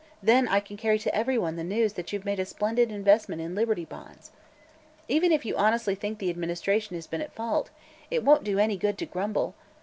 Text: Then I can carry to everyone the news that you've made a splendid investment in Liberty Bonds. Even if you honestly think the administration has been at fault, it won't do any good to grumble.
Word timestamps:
Then 0.23 0.47
I 0.47 0.61
can 0.61 0.77
carry 0.77 0.97
to 0.97 1.13
everyone 1.13 1.57
the 1.57 1.63
news 1.63 1.93
that 1.93 2.11
you've 2.11 2.25
made 2.25 2.39
a 2.39 2.45
splendid 2.45 2.91
investment 2.91 3.39
in 3.39 3.53
Liberty 3.53 3.85
Bonds. 3.85 4.31
Even 5.07 5.31
if 5.31 5.45
you 5.45 5.55
honestly 5.55 5.93
think 5.93 6.17
the 6.17 6.31
administration 6.31 6.95
has 6.95 7.05
been 7.05 7.21
at 7.21 7.35
fault, 7.35 7.69
it 8.09 8.23
won't 8.23 8.43
do 8.43 8.57
any 8.57 8.77
good 8.77 8.97
to 8.97 9.05
grumble. 9.05 9.53